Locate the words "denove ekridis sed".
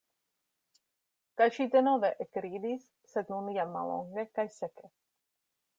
1.75-3.31